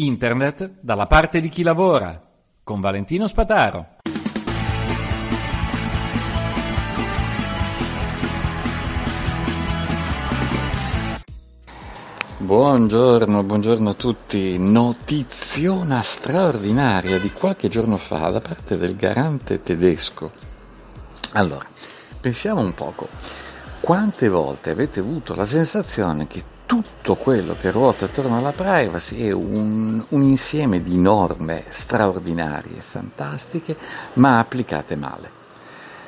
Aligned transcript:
Internet 0.00 0.74
dalla 0.80 1.06
parte 1.06 1.40
di 1.40 1.48
chi 1.48 1.64
lavora. 1.64 2.22
con 2.62 2.80
Valentino 2.80 3.26
Spataro. 3.26 3.96
Buongiorno, 12.36 13.42
buongiorno 13.42 13.88
a 13.88 13.94
tutti. 13.94 14.56
Notiziona 14.56 16.02
straordinaria 16.02 17.18
di 17.18 17.32
qualche 17.32 17.68
giorno 17.68 17.96
fa 17.96 18.28
da 18.28 18.40
parte 18.40 18.76
del 18.76 18.94
garante 18.94 19.62
tedesco. 19.62 20.30
Allora, 21.32 21.66
pensiamo 22.20 22.60
un 22.60 22.72
poco. 22.72 23.08
Quante 23.80 24.28
volte 24.28 24.70
avete 24.70 25.00
avuto 25.00 25.34
la 25.34 25.46
sensazione 25.46 26.28
che 26.28 26.44
tutto 26.68 27.14
quello 27.14 27.56
che 27.58 27.70
ruota 27.70 28.04
attorno 28.04 28.36
alla 28.36 28.52
privacy 28.52 29.26
è 29.26 29.30
un, 29.30 30.04
un 30.06 30.22
insieme 30.22 30.82
di 30.82 30.98
norme 30.98 31.64
straordinarie, 31.68 32.82
fantastiche, 32.82 33.74
ma 34.14 34.38
applicate 34.38 34.94
male. 34.94 35.30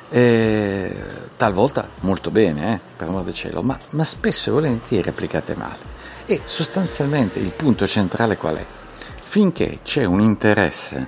E, 0.09 0.95
talvolta 1.35 1.89
molto 2.01 2.29
bene, 2.29 2.75
eh, 2.75 2.79
per 2.95 3.07
amor 3.07 3.23
del 3.23 3.33
cielo, 3.33 3.63
ma, 3.63 3.75
ma 3.89 4.03
spesso 4.03 4.49
e 4.49 4.53
volentieri 4.53 5.09
applicate 5.09 5.55
male. 5.55 5.79
E 6.27 6.41
sostanzialmente 6.43 7.39
il 7.39 7.53
punto 7.53 7.87
centrale 7.87 8.37
qual 8.37 8.57
è? 8.57 8.65
Finché 9.19 9.79
c'è 9.81 10.03
un 10.03 10.19
interesse 10.19 11.07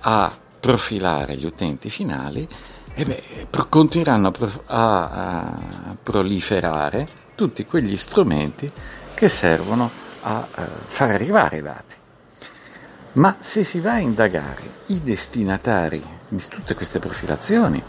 a 0.00 0.36
profilare 0.58 1.36
gli 1.36 1.46
utenti 1.46 1.88
finali, 1.88 2.48
e 2.94 3.04
beh, 3.04 3.46
continueranno 3.68 4.32
a, 4.66 5.04
a 5.10 5.58
proliferare 6.02 7.26
tutti 7.38 7.64
quegli 7.66 7.96
strumenti 7.96 8.68
che 9.14 9.28
servono 9.28 9.88
a 10.22 10.44
eh, 10.56 10.62
far 10.86 11.10
arrivare 11.10 11.58
i 11.58 11.62
dati. 11.62 11.94
Ma 13.12 13.36
se 13.38 13.62
si 13.62 13.78
va 13.78 13.92
a 13.92 13.98
indagare 14.00 14.62
i 14.86 15.00
destinatari 15.00 16.02
di 16.28 16.42
tutte 16.48 16.74
queste 16.74 16.98
profilazioni, 16.98 17.80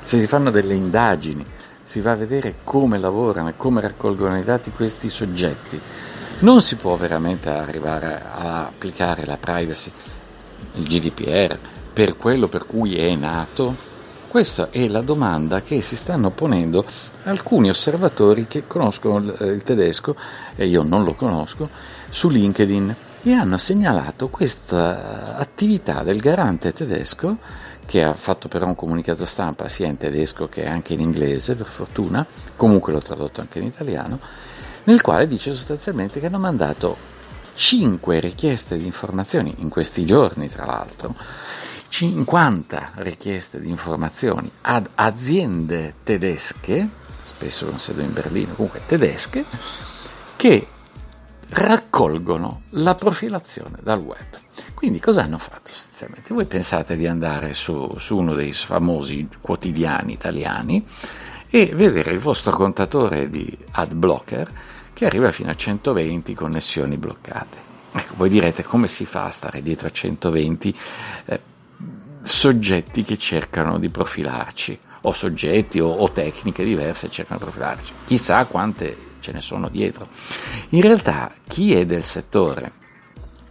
se 0.00 0.18
si 0.18 0.26
fanno 0.26 0.50
delle 0.50 0.74
indagini, 0.74 1.46
si 1.84 2.00
va 2.00 2.10
a 2.10 2.16
vedere 2.16 2.56
come 2.64 2.98
lavorano 2.98 3.50
e 3.50 3.56
come 3.56 3.80
raccolgono 3.80 4.36
i 4.36 4.42
dati 4.42 4.72
questi 4.72 5.08
soggetti, 5.08 5.80
non 6.40 6.60
si 6.60 6.74
può 6.74 6.96
veramente 6.96 7.50
arrivare 7.50 8.20
a 8.20 8.66
applicare 8.66 9.24
la 9.24 9.36
privacy, 9.36 9.92
il 10.74 10.82
GDPR, 10.82 11.56
per 11.92 12.16
quello 12.16 12.48
per 12.48 12.66
cui 12.66 12.96
è 12.96 13.14
nato 13.14 13.86
questa 14.28 14.68
è 14.68 14.86
la 14.88 15.00
domanda 15.00 15.62
che 15.62 15.80
si 15.80 15.96
stanno 15.96 16.30
ponendo 16.30 16.84
alcuni 17.28 17.68
osservatori 17.68 18.46
che 18.46 18.66
conoscono 18.66 19.18
il 19.18 19.62
tedesco, 19.62 20.16
e 20.56 20.66
io 20.66 20.82
non 20.82 21.04
lo 21.04 21.14
conosco, 21.14 21.68
su 22.10 22.28
LinkedIn 22.28 22.94
e 23.22 23.32
hanno 23.32 23.58
segnalato 23.58 24.28
questa 24.28 25.36
attività 25.36 26.02
del 26.02 26.20
garante 26.20 26.72
tedesco 26.72 27.38
che 27.84 28.02
ha 28.02 28.12
fatto 28.12 28.48
però 28.48 28.66
un 28.66 28.74
comunicato 28.74 29.24
stampa 29.24 29.68
sia 29.68 29.86
in 29.86 29.96
tedesco 29.96 30.46
che 30.46 30.66
anche 30.66 30.92
in 30.92 31.00
inglese, 31.00 31.54
per 31.54 31.66
fortuna, 31.66 32.24
comunque 32.54 32.92
l'ho 32.92 33.00
tradotto 33.00 33.40
anche 33.40 33.60
in 33.60 33.64
italiano, 33.64 34.20
nel 34.84 35.00
quale 35.00 35.26
dice 35.26 35.52
sostanzialmente 35.54 36.20
che 36.20 36.26
hanno 36.26 36.38
mandato 36.38 36.96
5 37.54 38.20
richieste 38.20 38.76
di 38.76 38.84
informazioni 38.84 39.54
in 39.58 39.70
questi 39.70 40.04
giorni, 40.04 40.48
tra 40.48 40.66
l'altro, 40.66 41.14
50 41.88 42.92
richieste 42.96 43.58
di 43.58 43.70
informazioni 43.70 44.50
ad 44.60 44.88
aziende 44.94 45.94
tedesche, 46.04 46.88
spesso 47.28 47.66
con 47.66 47.78
sede 47.78 48.02
in 48.02 48.12
Berlino, 48.12 48.54
comunque 48.54 48.82
tedesche, 48.86 49.44
che 50.36 50.66
raccolgono 51.50 52.62
la 52.70 52.94
profilazione 52.94 53.78
dal 53.82 54.00
web. 54.00 54.26
Quindi 54.74 55.00
cosa 55.00 55.22
hanno 55.22 55.38
fatto 55.38 55.72
sostanzialmente? 55.72 56.34
Voi 56.34 56.44
pensate 56.46 56.96
di 56.96 57.06
andare 57.06 57.54
su, 57.54 57.94
su 57.98 58.16
uno 58.16 58.34
dei 58.34 58.52
famosi 58.52 59.28
quotidiani 59.40 60.12
italiani 60.12 60.84
e 61.50 61.72
vedere 61.74 62.12
il 62.12 62.18
vostro 62.18 62.52
contatore 62.52 63.30
di 63.30 63.56
ad 63.72 63.94
blocker 63.94 64.50
che 64.92 65.06
arriva 65.06 65.30
fino 65.30 65.50
a 65.50 65.54
120 65.54 66.34
connessioni 66.34 66.96
bloccate. 66.96 67.66
Ecco, 67.92 68.14
voi 68.16 68.28
direte 68.28 68.62
come 68.62 68.88
si 68.88 69.06
fa 69.06 69.24
a 69.24 69.30
stare 69.30 69.62
dietro 69.62 69.88
a 69.88 69.90
120? 69.90 70.78
Eh, 71.24 71.40
soggetti 72.20 73.02
che 73.02 73.16
cercano 73.16 73.78
di 73.78 73.88
profilarci, 73.88 74.78
o 75.02 75.12
soggetti 75.12 75.80
o, 75.80 75.88
o 75.88 76.10
tecniche 76.10 76.64
diverse 76.64 77.10
cercano 77.10 77.38
di 77.38 77.44
profilarci. 77.44 77.92
Chissà 78.04 78.44
quante 78.46 79.06
ce 79.20 79.32
ne 79.32 79.40
sono 79.40 79.68
dietro. 79.68 80.08
In 80.70 80.80
realtà 80.80 81.32
chi 81.46 81.74
è 81.74 81.86
del 81.86 82.04
settore 82.04 82.72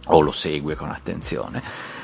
o 0.06 0.20
lo 0.20 0.32
segue 0.32 0.74
con 0.74 0.90
attenzione 0.90 1.62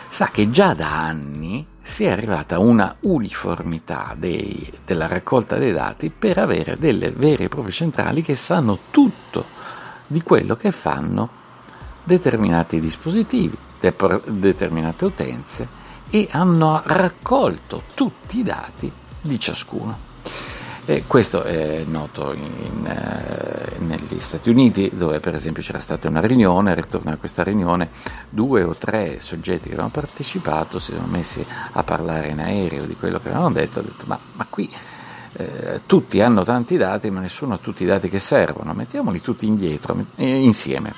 sa 0.08 0.28
che 0.28 0.50
già 0.50 0.74
da 0.74 1.00
anni 1.00 1.66
si 1.82 2.04
è 2.04 2.10
arrivata 2.10 2.54
a 2.54 2.60
una 2.60 2.94
uniformità 3.00 4.14
dei, 4.16 4.72
della 4.84 5.08
raccolta 5.08 5.56
dei 5.56 5.72
dati 5.72 6.10
per 6.16 6.38
avere 6.38 6.78
delle 6.78 7.10
vere 7.10 7.44
e 7.44 7.48
proprie 7.48 7.72
centrali 7.72 8.22
che 8.22 8.36
sanno 8.36 8.78
tutto 8.90 9.44
di 10.06 10.22
quello 10.22 10.54
che 10.54 10.70
fanno 10.70 11.28
determinati 12.04 12.78
dispositivi, 12.78 13.56
determinate 14.26 15.04
utenze 15.04 15.68
e 16.10 16.28
hanno 16.30 16.80
raccolto 16.84 17.82
tutti 17.94 18.38
i 18.38 18.42
dati 18.42 18.92
di 19.24 19.40
ciascuno. 19.40 20.12
E 20.86 21.04
questo 21.06 21.42
è 21.44 21.82
noto 21.86 22.34
in, 22.34 22.86
eh, 22.86 23.78
negli 23.78 24.20
Stati 24.20 24.50
Uniti, 24.50 24.90
dove 24.92 25.18
per 25.18 25.34
esempio 25.34 25.62
c'era 25.62 25.78
stata 25.78 26.08
una 26.08 26.20
riunione, 26.20 26.74
ritorno 26.74 27.10
a 27.10 27.16
questa 27.16 27.42
riunione 27.42 27.88
due 28.28 28.62
o 28.62 28.76
tre 28.76 29.18
soggetti 29.18 29.62
che 29.62 29.68
avevano 29.70 29.88
partecipato 29.88 30.78
si 30.78 30.92
sono 30.92 31.06
messi 31.06 31.44
a 31.72 31.82
parlare 31.82 32.28
in 32.28 32.40
aereo 32.40 32.84
di 32.84 32.96
quello 32.96 33.18
che 33.18 33.28
avevano 33.30 33.52
detto, 33.52 33.78
hanno 33.78 33.88
detto 33.88 34.04
ma, 34.06 34.18
ma 34.34 34.46
qui 34.50 34.70
eh, 35.36 35.80
tutti 35.86 36.20
hanno 36.20 36.44
tanti 36.44 36.76
dati 36.76 37.10
ma 37.10 37.20
nessuno 37.20 37.54
ha 37.54 37.58
tutti 37.58 37.82
i 37.82 37.86
dati 37.86 38.10
che 38.10 38.18
servono, 38.18 38.74
mettiamoli 38.74 39.22
tutti 39.22 39.46
indietro, 39.46 39.96
insieme 40.16 40.92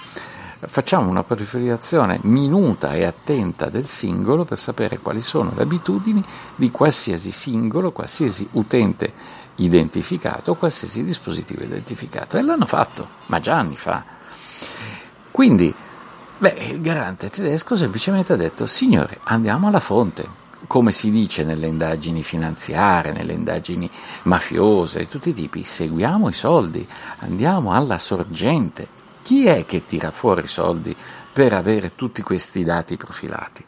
facciamo 0.60 1.10
una 1.10 1.22
profilazione 1.22 2.18
minuta 2.22 2.94
e 2.94 3.04
attenta 3.04 3.68
del 3.68 3.86
singolo 3.86 4.44
per 4.44 4.58
sapere 4.58 4.98
quali 4.98 5.20
sono 5.20 5.52
le 5.54 5.62
abitudini 5.62 6.24
di 6.54 6.70
qualsiasi 6.70 7.30
singolo, 7.30 7.92
qualsiasi 7.92 8.48
utente 8.52 9.12
identificato, 9.56 10.54
qualsiasi 10.54 11.04
dispositivo 11.04 11.62
identificato. 11.62 12.36
E 12.36 12.42
l'hanno 12.42 12.66
fatto, 12.66 13.08
ma 13.26 13.40
già 13.40 13.56
anni 13.56 13.76
fa. 13.76 14.04
Quindi, 15.30 15.72
beh, 16.38 16.56
il 16.70 16.80
garante 16.80 17.28
tedesco 17.28 17.76
semplicemente 17.76 18.32
ha 18.32 18.36
detto, 18.36 18.66
signore, 18.66 19.18
andiamo 19.24 19.68
alla 19.68 19.80
fonte, 19.80 20.44
come 20.66 20.90
si 20.90 21.10
dice 21.10 21.44
nelle 21.44 21.66
indagini 21.66 22.22
finanziarie, 22.22 23.12
nelle 23.12 23.34
indagini 23.34 23.88
mafiose 24.22 25.00
di 25.00 25.08
tutti 25.08 25.28
i 25.30 25.34
tipi, 25.34 25.62
seguiamo 25.62 26.28
i 26.28 26.32
soldi, 26.32 26.86
andiamo 27.18 27.72
alla 27.72 27.98
sorgente 27.98 29.04
chi 29.26 29.44
è 29.44 29.66
che 29.66 29.84
tira 29.84 30.12
fuori 30.12 30.44
i 30.44 30.46
soldi 30.46 30.94
per 31.32 31.52
avere 31.52 31.96
tutti 31.96 32.22
questi 32.22 32.62
dati 32.62 32.96
profilati? 32.96 33.64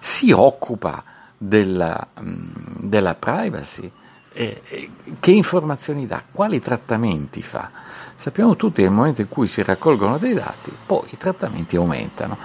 Si 0.00 0.32
occupa 0.32 1.04
della, 1.38 2.08
mm, 2.20 2.48
della 2.80 3.14
privacy? 3.14 3.88
Che 4.32 5.30
informazioni 5.30 6.08
dà? 6.08 6.24
Quali 6.28 6.60
trattamenti 6.60 7.40
fa? 7.40 7.70
Sappiamo 8.16 8.56
tutti 8.56 8.82
che 8.82 8.88
nel 8.88 8.96
momento 8.96 9.20
in 9.20 9.28
cui 9.28 9.46
si 9.46 9.62
raccolgono 9.62 10.18
dei 10.18 10.34
dati, 10.34 10.72
poi 10.84 11.06
i 11.10 11.16
trattamenti 11.16 11.76
aumentano. 11.76 12.36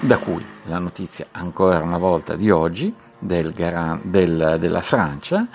Da 0.00 0.18
cui 0.18 0.44
la 0.64 0.78
notizia 0.78 1.28
ancora 1.30 1.78
una 1.78 1.96
volta 1.96 2.36
di 2.36 2.50
oggi 2.50 2.94
del, 3.18 3.54
del, 4.02 4.56
della 4.60 4.82
Francia 4.82 5.48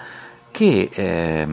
che 0.50 0.90
eh, 0.92 1.48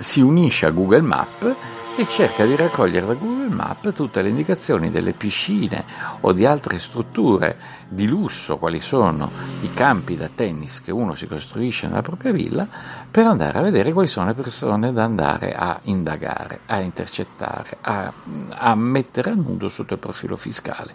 si 0.00 0.20
unisce 0.20 0.66
a 0.66 0.70
Google 0.70 1.02
Maps 1.02 1.54
e 1.96 2.08
cerca 2.08 2.44
di 2.44 2.56
raccogliere 2.56 3.06
da 3.06 3.14
Google 3.14 3.54
Map 3.54 3.92
tutte 3.92 4.20
le 4.20 4.28
indicazioni 4.28 4.90
delle 4.90 5.12
piscine 5.12 5.84
o 6.20 6.32
di 6.32 6.44
altre 6.44 6.78
strutture 6.78 7.56
di 7.88 8.08
lusso, 8.08 8.56
quali 8.58 8.80
sono 8.80 9.30
i 9.60 9.72
campi 9.72 10.16
da 10.16 10.28
tennis 10.34 10.80
che 10.80 10.90
uno 10.90 11.14
si 11.14 11.28
costruisce 11.28 11.86
nella 11.86 12.02
propria 12.02 12.32
villa, 12.32 12.66
per 13.08 13.26
andare 13.26 13.58
a 13.58 13.62
vedere 13.62 13.92
quali 13.92 14.08
sono 14.08 14.26
le 14.26 14.34
persone 14.34 14.92
da 14.92 15.04
andare 15.04 15.54
a 15.54 15.78
indagare, 15.84 16.60
a 16.66 16.80
intercettare, 16.80 17.76
a, 17.82 18.12
a 18.48 18.74
mettere 18.74 19.30
a 19.30 19.34
nudo 19.34 19.68
sotto 19.68 19.94
il 19.94 20.00
profilo 20.00 20.34
fiscale. 20.34 20.92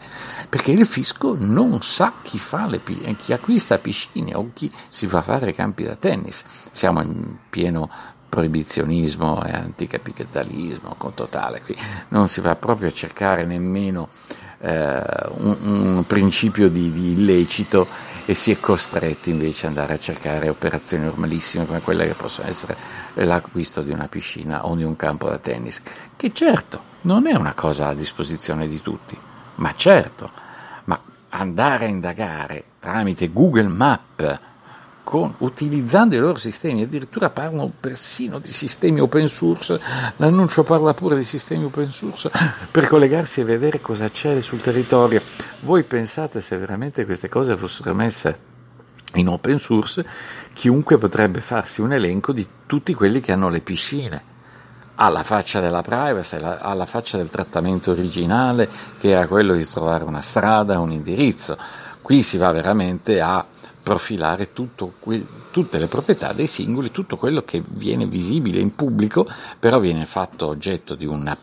Perché 0.50 0.74
il 0.74 0.86
fisco 0.86 1.34
non 1.40 1.82
sa 1.82 2.12
chi, 2.22 2.38
fa 2.38 2.66
le, 2.66 2.82
chi 3.18 3.32
acquista 3.32 3.78
piscine 3.78 4.36
o 4.36 4.50
chi 4.54 4.70
si 4.90 5.08
fa 5.08 5.22
fare 5.22 5.54
campi 5.54 5.84
da 5.84 5.96
tennis. 5.96 6.44
Siamo 6.72 7.02
in 7.02 7.38
pieno 7.50 7.90
proibizionismo 8.30 9.44
e 9.44 9.52
anticapitalismo 9.52 10.96
totale, 11.14 11.62
qui 11.62 11.76
non 12.10 12.28
si 12.28 12.40
va 12.40 12.56
proprio 12.56 12.88
a 12.90 12.94
cercare 12.94 13.46
nemmeno 13.46 14.10
eh, 14.60 15.02
un, 15.38 15.58
un, 15.62 16.04
principio 16.06 16.70
di, 16.70 16.92
di, 16.92 17.12
illecito 17.14 17.88
e 18.26 18.34
si 18.34 18.52
è 18.52 18.60
costretti 18.60 19.30
invece 19.30 19.66
ad 19.66 19.78
andare 19.78 19.96
a 19.96 20.00
cercare 20.00 20.50
operazioni 20.50 21.04
normalissime 21.04 21.66
come 21.66 21.82
quelle 21.82 22.06
che 22.06 22.14
possono 22.14 22.48
essere 22.48 22.76
l'acquisto 23.16 23.82
di 23.82 23.92
una 23.92 24.08
piscina 24.08 24.66
o 24.66 24.76
di 24.76 24.84
un 24.84 24.96
campo 24.96 25.28
da 25.30 25.38
tennis, 25.38 25.82
che 26.16 26.32
certo 26.34 26.88
non 27.02 27.28
è 27.28 27.34
una 27.34 27.54
cosa 27.54 27.88
a 27.88 27.94
disposizione 27.94 28.68
di 28.68 28.82
tutti, 28.82 29.18
ma 29.56 29.74
certo, 29.76 30.30
ma 30.86 31.00
andare 31.30 31.86
a 31.86 31.90
indagare 31.90 32.64
tramite 32.80 33.32
Google 33.32 33.68
Map 33.68 34.40
con, 35.10 35.34
utilizzando 35.40 36.14
i 36.14 36.20
loro 36.20 36.36
sistemi, 36.36 36.84
addirittura 36.84 37.32
parlano 37.32 37.72
persino 37.80 38.38
di 38.38 38.52
sistemi 38.52 39.00
open 39.00 39.28
source, 39.28 39.82
l'annuncio 40.18 40.62
parla 40.62 40.94
pure 40.94 41.16
di 41.16 41.24
sistemi 41.24 41.64
open 41.64 41.92
source 41.92 42.30
per 42.70 42.86
collegarsi 42.86 43.42
e 43.42 43.44
vedere 43.44 43.82
cosa 43.82 44.08
c'è 44.08 44.40
sul 44.40 44.62
territorio. 44.62 45.20
Voi 45.62 45.82
pensate 45.82 46.40
se 46.42 46.56
veramente 46.58 47.06
queste 47.06 47.28
cose 47.28 47.58
fossero 47.58 47.96
messe 47.96 48.38
in 49.16 49.30
open 49.30 49.58
source, 49.58 50.06
chiunque 50.54 51.00
potrebbe 51.00 51.42
farsi 51.42 51.82
un 51.82 51.92
elenco 51.92 52.32
di 52.32 52.48
tutti 52.68 52.94
quelli 52.94 53.20
che 53.20 53.32
hanno 53.32 53.50
le 53.50 53.62
piscine 53.62 54.22
alla 54.94 55.24
faccia 55.24 55.60
della 55.60 55.82
privacy, 55.82 56.38
alla 56.40 56.86
faccia 56.86 57.18
del 57.18 57.32
trattamento 57.32 57.90
originale 57.90 58.70
che 59.00 59.10
era 59.10 59.26
quello 59.26 59.56
di 59.56 59.66
trovare 59.68 60.04
una 60.04 60.22
strada, 60.22 60.78
un 60.78 60.92
indirizzo. 60.92 61.58
Qui 62.00 62.22
si 62.22 62.38
va 62.38 62.52
veramente 62.52 63.22
a 63.22 63.44
profilare 63.82 64.50
que- 65.00 65.26
tutte 65.52 65.78
le 65.78 65.88
proprietà 65.88 66.34
dei 66.34 66.48
singoli, 66.48 66.92
tutto 66.92 67.18
quello 67.18 67.44
che 67.44 67.64
viene 67.66 68.06
visibile 68.06 68.60
in 68.60 68.76
pubblico, 68.76 69.28
però 69.60 69.80
viene 69.80 70.06
fatto 70.06 70.48
oggetto 70.48 70.96
di 70.96 71.06
una, 71.06 71.38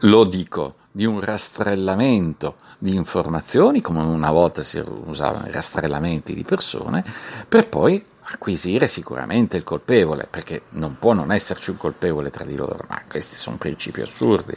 lo 0.00 0.24
dico, 0.24 0.74
di 0.90 1.04
un 1.04 1.20
rastrellamento 1.20 2.56
di 2.78 2.94
informazioni, 2.94 3.80
come 3.80 4.02
una 4.02 4.30
volta 4.30 4.62
si 4.62 4.82
usavano 5.06 5.46
i 5.46 5.50
rastrellamenti 5.50 6.34
di 6.34 6.44
persone, 6.44 7.04
per 7.48 7.68
poi 7.68 8.04
acquisire 8.26 8.86
sicuramente 8.86 9.56
il 9.56 9.64
colpevole, 9.64 10.26
perché 10.30 10.62
non 10.70 10.98
può 10.98 11.12
non 11.12 11.32
esserci 11.32 11.70
un 11.70 11.76
colpevole 11.76 12.30
tra 12.30 12.44
di 12.44 12.56
loro, 12.56 12.84
ma 12.88 13.02
questi 13.08 13.36
sono 13.36 13.56
principi 13.56 14.02
assurdi 14.02 14.54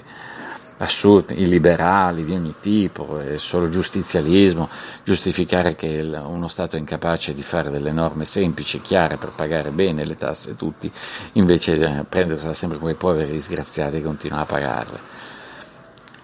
assurdi, 0.78 1.42
i 1.42 1.48
liberali 1.48 2.24
di 2.24 2.34
ogni 2.34 2.56
tipo, 2.60 3.20
è 3.20 3.38
solo 3.38 3.70
giustizialismo, 3.70 4.70
giustificare 5.04 5.76
che 5.76 6.02
uno 6.02 6.48
Stato 6.48 6.76
è 6.76 6.80
incapace 6.80 7.34
di 7.34 7.44
fare 7.44 7.70
delle 7.70 7.92
norme 7.92 8.26
semplici 8.26 8.78
e 8.78 8.82
chiare 8.82 9.18
per 9.18 9.32
pagare 9.36 9.72
bene 9.72 10.06
le 10.06 10.16
tasse 10.16 10.56
tutti, 10.56 10.92
invece 11.34 11.78
di 11.78 12.04
prendersela 12.08 12.54
sempre 12.54 12.78
come 12.78 12.92
i 12.92 12.96
poveri 12.96 13.32
disgraziati 13.32 13.98
e 13.98 14.02
continuare 14.02 14.44
a 14.44 14.46
pagarle. 14.46 15.26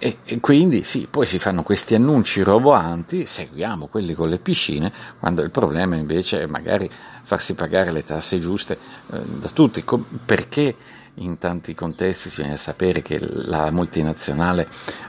E, 0.04 0.18
e, 0.26 0.40
quindi 0.42 0.84
sì, 0.84 1.08
poi 1.10 1.26
si 1.26 1.40
fanno 1.40 1.64
questi 1.64 1.96
annunci 1.96 2.42
roboanti, 2.42 3.26
seguiamo 3.26 3.88
quelli 3.88 4.14
con 4.14 4.28
le 4.28 4.38
piscine, 4.38 4.92
quando 5.18 5.42
il 5.42 5.50
problema 5.50 5.96
invece 5.96 6.42
è 6.42 6.46
magari 6.46 6.90
farsi 7.22 7.56
pagare 7.56 7.90
le 7.92 8.04
tasse 8.04 8.38
giuste 8.38 8.78
eh, 9.14 9.22
da 9.40 9.48
tutti, 9.48 9.82
perché 10.26 10.76
in 11.15 11.38
tanti 11.38 11.75
contesti 11.75 12.30
si 12.30 12.42
viene 12.42 12.56
a 12.56 12.57
sapere 12.57 13.01
che 13.01 13.19
la 13.21 13.71
multinazionale 13.71 14.68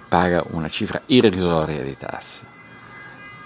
paga 0.08 0.44
una 0.50 0.68
cifra 0.68 1.02
irrisoria 1.06 1.82
di 1.82 1.96
tasse. 1.96 2.52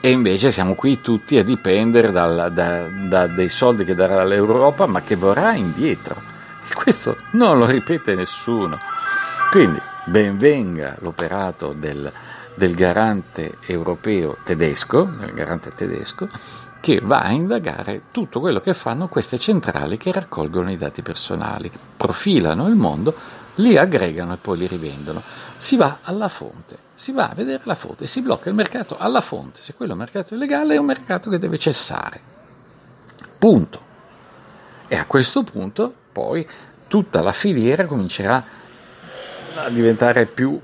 E 0.01 0.11
invece 0.11 0.51
siamo 0.51 0.75
qui 0.75 1.01
tutti 1.01 1.39
a 1.39 1.45
dipendere 1.45 2.13
dal, 2.13 2.53
da, 2.53 2.87
da 2.89 3.27
dei 3.27 3.49
soldi 3.49 3.85
che 3.85 3.95
darà 3.95 4.23
l'Europa, 4.25 4.87
ma 4.87 5.03
che 5.03 5.17
vorrà 5.17 5.55
indietro. 5.55 6.23
E 6.69 6.75
questo 6.75 7.17
non 7.33 7.59
lo 7.59 7.67
ripete 7.67 8.15
nessuno. 8.15 8.79
Quindi 9.51 9.81
benvenga 10.05 10.97
l'operato 11.01 11.73
del, 11.73 12.11
del 12.55 12.75
garante 12.75 13.57
europeo 13.67 14.37
tedesco, 14.45 15.05
del 15.05 15.33
garante 15.33 15.71
tedesco, 15.71 16.29
che 16.89 17.01
va 17.03 17.21
a 17.21 17.33
indagare 17.33 18.05
tutto 18.13 18.41
quello 18.41 18.61
che 18.61 18.73
fanno 18.73 19.09
queste 19.09 19.39
centrali 19.39 19.99
che 19.99 20.11
raccolgono 20.11 20.71
i 20.71 20.79
dati 20.79 21.03
personali, 21.03 21.71
profilano 21.95 22.67
il 22.67 22.77
mondo, 22.77 23.15
li 23.57 23.77
aggregano 23.77 24.33
e 24.33 24.37
poi 24.39 24.57
li 24.57 24.67
rivendono. 24.67 25.23
Si 25.59 25.77
va 25.77 25.99
alla 26.01 26.29
fonte, 26.29 26.79
si 26.95 27.13
va 27.13 27.29
a 27.29 27.35
vedere 27.35 27.61
la 27.65 27.75
fonte, 27.75 28.07
si 28.07 28.23
blocca 28.23 28.49
il 28.49 28.55
mercato 28.55 28.97
alla 28.97 29.21
fonte. 29.21 29.63
Se 29.63 29.75
quello 29.75 29.93
è 29.93 29.95
un 29.97 30.01
mercato 30.01 30.33
illegale 30.33 30.77
è 30.77 30.79
un 30.79 30.87
mercato 30.87 31.29
che 31.29 31.37
deve 31.37 31.59
cessare. 31.59 32.19
Punto. 33.37 33.81
E 34.87 34.97
a 34.97 35.05
questo 35.05 35.43
punto 35.43 35.93
poi 36.11 36.49
tutta 36.87 37.21
la 37.21 37.33
filiera 37.33 37.85
comincerà 37.85 38.43
a 39.57 39.69
diventare 39.69 40.25
più 40.25 40.59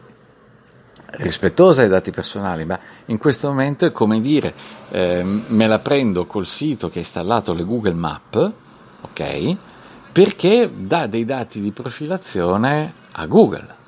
rispettosa 1.18 1.80
dei 1.80 1.90
dati 1.90 2.10
personali, 2.10 2.64
ma 2.64 2.78
in 3.06 3.18
questo 3.18 3.48
momento 3.48 3.86
è 3.86 3.92
come 3.92 4.20
dire, 4.20 4.54
eh, 4.90 5.22
me 5.24 5.66
la 5.66 5.78
prendo 5.78 6.26
col 6.26 6.46
sito 6.46 6.88
che 6.88 6.98
ha 6.98 7.02
installato 7.02 7.52
le 7.52 7.64
Google 7.64 7.94
Map, 7.94 8.52
ok? 9.02 9.56
Perché 10.12 10.70
dà 10.72 11.06
dei 11.06 11.24
dati 11.24 11.60
di 11.60 11.72
profilazione 11.72 12.92
a 13.12 13.26
Google. 13.26 13.82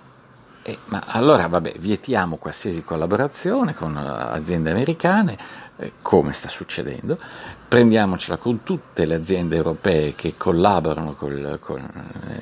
Eh, 0.62 0.78
ma 0.86 1.02
allora, 1.06 1.46
vabbè, 1.46 1.74
vietiamo 1.78 2.36
qualsiasi 2.36 2.82
collaborazione 2.82 3.72
con 3.72 3.96
aziende 3.96 4.72
americane, 4.72 5.36
eh, 5.76 5.92
come 6.02 6.32
sta 6.32 6.48
succedendo, 6.48 7.16
prendiamocela 7.68 8.36
con 8.36 8.64
tutte 8.64 9.04
le 9.04 9.14
aziende 9.14 9.54
europee 9.54 10.16
che 10.16 10.34
collaborano 10.36 11.14
col, 11.14 11.58
con 11.60 11.88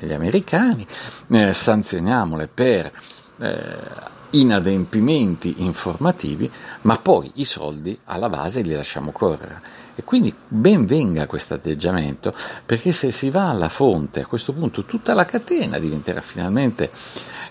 gli 0.00 0.12
americani, 0.12 0.86
eh, 1.28 1.52
sanzioniamole 1.52 2.48
per 2.48 2.90
eh, 3.38 4.12
inadempimenti 4.34 5.56
informativi, 5.58 6.50
ma 6.82 6.98
poi 6.98 7.30
i 7.34 7.44
soldi 7.44 7.98
alla 8.04 8.28
base 8.28 8.62
li 8.62 8.74
lasciamo 8.74 9.12
correre. 9.12 9.82
E 9.96 10.02
quindi 10.02 10.34
ben 10.48 10.86
venga 10.86 11.26
questo 11.26 11.54
atteggiamento, 11.54 12.34
perché 12.66 12.90
se 12.90 13.12
si 13.12 13.30
va 13.30 13.50
alla 13.50 13.68
fonte, 13.68 14.20
a 14.20 14.26
questo 14.26 14.52
punto 14.52 14.84
tutta 14.84 15.14
la 15.14 15.24
catena 15.24 15.78
diventerà 15.78 16.20
finalmente 16.20 16.90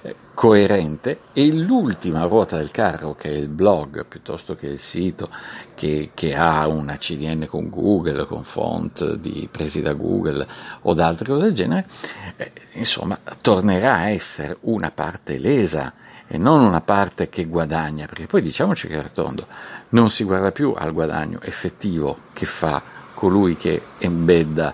eh, 0.01 0.13
coerente 0.33 1.19
e 1.31 1.53
l'ultima 1.53 2.23
ruota 2.23 2.57
del 2.57 2.71
carro, 2.71 3.15
che 3.15 3.29
è 3.29 3.33
il 3.33 3.47
blog 3.47 4.05
piuttosto 4.05 4.55
che 4.55 4.67
il 4.67 4.79
sito, 4.79 5.29
che, 5.73 6.11
che 6.13 6.35
ha 6.35 6.67
una 6.67 6.97
CDN 6.97 7.45
con 7.47 7.69
Google, 7.69 8.25
con 8.25 8.43
font 8.43 9.15
di, 9.15 9.47
presi 9.49 9.81
da 9.81 9.93
Google 9.93 10.45
o 10.81 10.93
da 10.93 11.07
altre 11.07 11.27
cose 11.27 11.45
del 11.45 11.53
genere, 11.53 11.87
eh, 12.35 12.51
insomma, 12.73 13.17
tornerà 13.39 13.93
a 13.93 14.09
essere 14.09 14.57
una 14.61 14.91
parte 14.91 15.37
lesa 15.37 15.93
e 16.33 16.39
non 16.39 16.61
una 16.61 16.81
parte 16.81 17.29
che 17.29 17.45
guadagna, 17.45 18.07
perché 18.07 18.25
poi 18.25 18.41
diciamoci 18.41 18.87
che 18.87 18.97
è 18.97 19.01
rotondo, 19.03 19.45
non 19.89 20.09
si 20.09 20.23
guarda 20.23 20.51
più 20.51 20.73
al 20.75 20.91
guadagno 20.91 21.39
effettivo 21.43 22.17
che 22.33 22.47
fa 22.47 22.81
colui 23.13 23.55
che 23.55 23.79
embedda, 23.99 24.73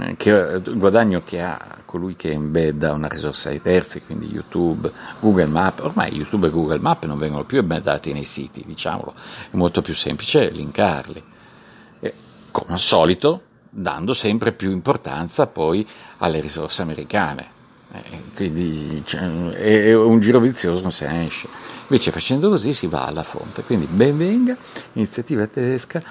eh, 0.00 0.16
che, 0.18 0.30
il 0.30 0.76
guadagno 0.76 1.22
che 1.24 1.40
ha 1.40 1.78
colui 1.86 2.14
che 2.14 2.32
embedda 2.32 2.92
una 2.92 3.08
risorsa 3.08 3.48
ai 3.48 3.62
terzi, 3.62 4.02
quindi 4.02 4.30
YouTube, 4.30 4.92
Google 5.18 5.46
Map, 5.46 5.80
ormai 5.80 6.14
YouTube 6.14 6.48
e 6.48 6.50
Google 6.50 6.80
Map 6.80 7.06
non 7.06 7.18
vengono 7.18 7.44
più 7.44 7.56
embeddati 7.56 8.12
nei 8.12 8.24
siti, 8.24 8.62
diciamolo, 8.66 9.14
è 9.50 9.56
molto 9.56 9.80
più 9.80 9.94
semplice 9.94 10.50
linkarli. 10.50 11.22
E, 12.00 12.14
come 12.50 12.72
al 12.74 12.78
solito, 12.78 13.44
dando 13.70 14.12
sempre 14.12 14.52
più 14.52 14.70
importanza 14.70 15.46
poi 15.46 15.88
alle 16.18 16.42
risorse 16.42 16.82
americane 16.82 17.40
eh, 17.44 17.51
quindi 18.34 19.02
cioè, 19.04 19.20
è 19.20 19.94
un 19.94 20.18
giro 20.20 20.40
vizioso 20.40 20.80
non 20.80 20.92
se 20.92 21.06
ne 21.06 21.26
esce. 21.26 21.48
Invece 21.82 22.10
facendo 22.10 22.48
così 22.48 22.72
si 22.72 22.86
va 22.86 23.06
alla 23.06 23.22
fonte. 23.22 23.62
Quindi 23.62 23.86
ben 23.86 24.16
venga, 24.16 24.56
iniziativa 24.94 25.46
tedesca, 25.46 26.02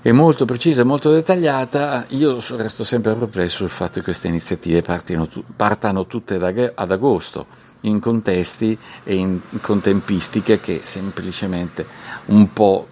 è 0.00 0.12
molto 0.12 0.44
precisa, 0.44 0.84
molto 0.84 1.10
dettagliata. 1.10 2.06
Io 2.10 2.38
resto 2.50 2.84
sempre 2.84 3.14
perplesso 3.14 3.58
sul 3.58 3.70
fatto 3.70 3.94
che 3.94 4.02
queste 4.02 4.28
iniziative 4.28 4.82
partino, 4.82 5.28
partano 5.56 6.06
tutte 6.06 6.36
ad 6.36 6.90
agosto 6.92 7.46
in 7.80 8.00
contesti 8.00 8.78
e 9.02 9.14
in, 9.14 9.40
con 9.60 9.80
tempistiche 9.80 10.60
che 10.60 10.80
semplicemente 10.84 11.86
un 12.26 12.52
po' 12.52 12.86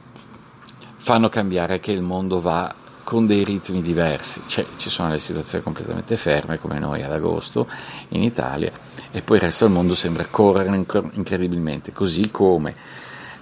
fanno 0.96 1.28
cambiare 1.28 1.80
che 1.80 1.92
il 1.92 2.02
mondo 2.02 2.40
va 2.40 2.74
con 3.12 3.26
dei 3.26 3.44
ritmi 3.44 3.82
diversi, 3.82 4.40
cioè, 4.46 4.64
ci 4.78 4.88
sono 4.88 5.10
le 5.10 5.18
situazioni 5.18 5.62
completamente 5.62 6.16
ferme 6.16 6.58
come 6.58 6.78
noi 6.78 7.02
ad 7.02 7.12
agosto 7.12 7.68
in 8.08 8.22
Italia 8.22 8.72
e 9.10 9.20
poi 9.20 9.36
il 9.36 9.42
resto 9.42 9.66
del 9.66 9.74
mondo 9.74 9.94
sembra 9.94 10.24
correre 10.30 10.74
incredibilmente, 11.12 11.92
così 11.92 12.30
come, 12.30 12.72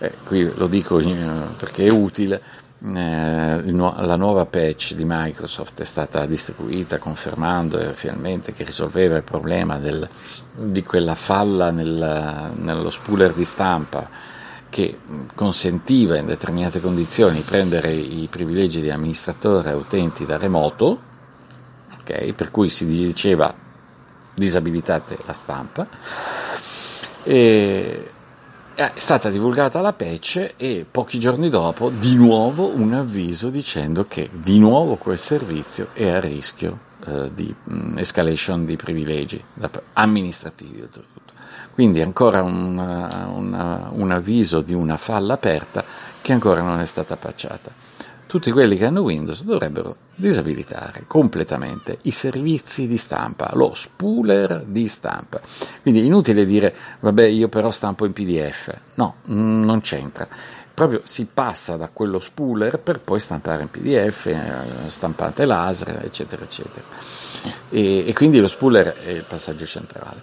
eh, 0.01 0.15
qui 0.25 0.53
lo 0.57 0.67
dico 0.67 0.99
eh, 0.99 1.15
perché 1.57 1.87
è 1.87 1.93
utile, 1.93 2.43
eh, 2.83 3.63
la 3.73 4.17
nuova 4.17 4.45
patch 4.45 4.95
di 4.95 5.05
Microsoft 5.07 5.81
è 5.81 5.85
stata 5.85 6.27
distribuita 6.27 6.99
confermando 6.99 7.79
eh, 7.79 7.95
finalmente 7.95 8.53
che 8.53 8.65
risolveva 8.65 9.19
il 9.19 9.23
problema 9.23 9.79
del, 9.79 10.09
di 10.53 10.83
quella 10.83 11.15
falla 11.15 11.71
nel, 11.71 12.51
nello 12.57 12.91
spooler 12.91 13.33
di 13.35 13.45
stampa 13.45 14.40
che 14.71 14.99
consentiva 15.35 16.17
in 16.17 16.27
determinate 16.27 16.81
condizioni 16.81 17.41
prendere 17.41 17.93
i 17.93 18.29
privilegi 18.31 18.81
di 18.81 18.91
amministratore 18.91 19.73
utenti 19.73 20.25
da 20.25 20.39
remoto, 20.39 21.01
okay, 22.01 22.33
per 22.33 22.51
cui 22.51 22.71
si 22.71 22.87
diceva 22.87 23.53
disabilitate 24.33 25.19
la 25.27 25.33
stampa. 25.33 25.89
E 27.23 28.11
è 28.75 28.93
stata 28.95 29.29
divulgata 29.29 29.83
la 29.83 29.93
patch 29.93 30.55
e 30.57 30.87
pochi 30.91 31.19
giorni 31.19 31.51
dopo 31.51 31.91
di 31.91 32.15
nuovo 32.15 32.75
un 32.75 32.95
avviso 32.95 33.51
dicendo 33.51 34.07
che 34.09 34.31
di 34.33 34.59
nuovo 34.59 34.97
quel 34.97 35.19
servizio 35.19 35.89
è 35.93 36.09
a 36.09 36.19
rischio 36.19 36.79
eh, 37.05 37.31
di 37.35 37.55
um, 37.65 37.99
escalation 37.99 38.65
di 38.65 38.77
privilegi 38.77 39.43
amministrativi. 39.93 40.89
Quindi 41.73 42.01
ancora 42.01 42.43
un, 42.43 42.77
un, 42.79 43.89
un 43.93 44.11
avviso 44.11 44.61
di 44.61 44.75
una 44.75 44.97
falla 44.97 45.35
aperta 45.35 45.85
che 46.21 46.33
ancora 46.33 46.63
non 46.63 46.81
è 46.81 46.87
stata 46.87 47.17
patchata 47.17 47.89
tutti 48.31 48.53
quelli 48.53 48.77
che 48.77 48.85
hanno 48.85 49.01
Windows 49.01 49.43
dovrebbero 49.43 49.97
disabilitare 50.15 51.03
completamente 51.09 51.99
i 52.03 52.13
servizi 52.13 52.87
di 52.87 52.97
stampa, 52.97 53.51
lo 53.55 53.75
spooler 53.75 54.63
di 54.65 54.87
stampa. 54.87 55.41
Quindi 55.83 56.07
inutile 56.07 56.47
dire, 56.47 56.73
vabbè, 57.01 57.25
io 57.25 57.49
però 57.49 57.73
stampo 57.73 58.07
in 58.07 58.13
PDF. 58.13 58.73
No, 58.95 59.17
non 59.25 59.81
c'entra. 59.81 60.29
Proprio 60.73 61.01
si 61.03 61.27
passa 61.27 61.75
da 61.75 61.91
quello 61.93 62.21
spooler 62.21 62.79
per 62.79 63.01
poi 63.01 63.19
stampare 63.19 63.63
in 63.63 63.71
PDF, 63.71 64.27
eh, 64.27 64.89
stampate 64.89 65.45
laser, 65.45 66.05
eccetera, 66.05 66.45
eccetera. 66.45 66.87
E, 67.69 68.07
e 68.07 68.13
quindi 68.15 68.39
lo 68.39 68.47
spooler 68.47 68.95
è 68.95 69.11
il 69.11 69.25
passaggio 69.27 69.67
centrale. 69.67 70.23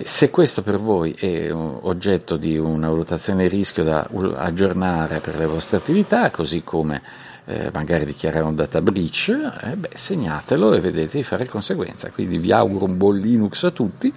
Se 0.00 0.30
questo 0.30 0.62
per 0.62 0.78
voi 0.78 1.12
è 1.12 1.52
oggetto 1.52 2.36
di 2.36 2.56
una 2.56 2.88
valutazione 2.88 3.46
di 3.46 3.56
rischio 3.56 3.84
da 3.84 4.08
aggiornare 4.36 5.20
per 5.20 5.36
le 5.36 5.46
vostre 5.46 5.76
attività, 5.76 6.30
così 6.30 6.62
come 6.64 7.02
eh, 7.44 7.70
magari 7.72 8.06
dichiarare 8.06 8.44
un 8.44 8.54
data 8.54 8.80
breach, 8.80 9.28
eh, 9.62 9.76
beh, 9.76 9.90
segnatelo 9.92 10.72
e 10.72 10.80
vedete 10.80 11.18
di 11.18 11.22
fare 11.22 11.46
conseguenza. 11.46 12.10
Quindi 12.10 12.38
vi 12.38 12.52
auguro 12.52 12.86
un 12.86 12.96
buon 12.96 13.18
Linux 13.18 13.64
a 13.64 13.70
tutti. 13.70 14.12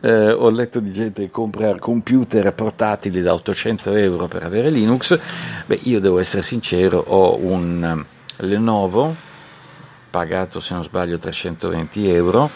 Eh, 0.00 0.30
ho 0.30 0.48
letto 0.50 0.78
di 0.78 0.92
gente 0.92 1.22
che 1.22 1.30
compra 1.30 1.76
computer 1.78 2.52
portatili 2.54 3.20
da 3.20 3.34
800 3.34 3.94
euro 3.94 4.28
per 4.28 4.44
avere 4.44 4.70
Linux. 4.70 5.18
Beh, 5.66 5.80
io 5.82 5.98
devo 5.98 6.18
essere 6.18 6.42
sincero, 6.42 6.98
ho 6.98 7.36
un 7.36 8.04
Lenovo 8.38 9.14
pagato 10.08 10.60
se 10.60 10.72
non 10.72 10.84
sbaglio 10.84 11.18
320 11.18 12.08
euro 12.10 12.50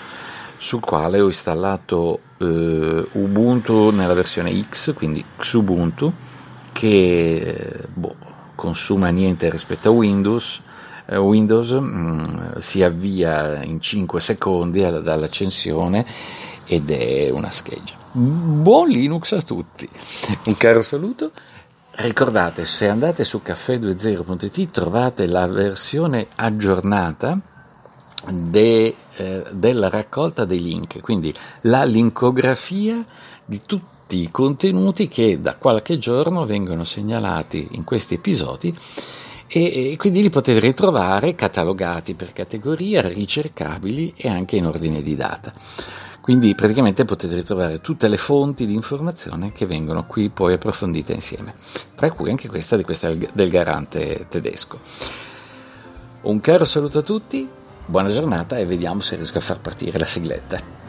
sul 0.60 0.80
quale 0.80 1.20
ho 1.20 1.26
installato 1.26 2.20
eh, 2.36 3.08
Ubuntu 3.12 3.88
nella 3.88 4.12
versione 4.12 4.62
X, 4.62 4.92
quindi 4.92 5.24
Xubuntu, 5.38 6.12
che 6.70 7.88
boh, 7.90 8.14
consuma 8.54 9.08
niente 9.08 9.48
rispetto 9.48 9.88
a 9.88 9.92
Windows. 9.92 10.60
Eh, 11.06 11.16
Windows 11.16 11.70
mh, 11.70 11.78
mm, 11.80 12.58
si 12.58 12.82
avvia 12.82 13.62
in 13.62 13.80
5 13.80 14.20
secondi 14.20 14.82
dall'accensione 14.82 16.04
ed 16.66 16.90
è 16.90 17.30
una 17.30 17.50
scheggia. 17.50 17.94
Buon 18.12 18.88
Linux 18.88 19.32
a 19.32 19.40
tutti! 19.40 19.88
Un 20.44 20.56
caro 20.58 20.82
saluto. 20.82 21.32
Ricordate, 21.92 22.66
se 22.66 22.86
andate 22.86 23.24
su 23.24 23.40
caffè20.it 23.42 24.70
trovate 24.70 25.26
la 25.26 25.46
versione 25.46 26.26
aggiornata 26.34 27.40
de, 28.28 28.94
eh, 29.16 29.42
della 29.50 29.88
raccolta 29.88 30.44
dei 30.44 30.60
link, 30.60 31.00
quindi 31.00 31.32
la 31.62 31.84
linkografia 31.84 33.04
di 33.44 33.60
tutti 33.64 34.18
i 34.18 34.30
contenuti 34.30 35.08
che 35.08 35.40
da 35.40 35.54
qualche 35.54 35.98
giorno 35.98 36.44
vengono 36.44 36.84
segnalati 36.84 37.68
in 37.72 37.84
questi 37.84 38.14
episodi 38.14 38.76
e, 39.46 39.92
e 39.92 39.96
quindi 39.96 40.22
li 40.22 40.30
potete 40.30 40.60
ritrovare 40.60 41.34
catalogati 41.34 42.14
per 42.14 42.32
categoria, 42.32 43.02
ricercabili 43.02 44.14
e 44.16 44.28
anche 44.28 44.56
in 44.56 44.66
ordine 44.66 45.02
di 45.02 45.16
data. 45.16 45.52
Quindi 46.20 46.54
praticamente 46.54 47.04
potete 47.04 47.34
ritrovare 47.34 47.80
tutte 47.80 48.06
le 48.06 48.18
fonti 48.18 48.66
di 48.66 48.74
informazione 48.74 49.52
che 49.52 49.66
vengono 49.66 50.04
qui 50.04 50.28
poi 50.28 50.52
approfondite 50.52 51.12
insieme, 51.12 51.54
tra 51.94 52.10
cui 52.12 52.30
anche 52.30 52.48
questa, 52.48 52.76
di 52.76 52.84
questa 52.84 53.10
del 53.10 53.50
garante 53.50 54.26
tedesco. 54.28 54.78
Un 56.22 56.40
caro 56.40 56.64
saluto 56.66 56.98
a 56.98 57.02
tutti, 57.02 57.48
buona 57.90 58.08
giornata 58.08 58.56
e 58.56 58.64
vediamo 58.64 59.00
se 59.00 59.16
riesco 59.16 59.38
a 59.38 59.40
far 59.40 59.58
partire 59.58 59.98
la 59.98 60.06
sigletta. 60.06 60.79